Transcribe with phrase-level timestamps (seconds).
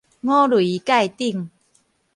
[0.03, 0.19] 五雷蓋頂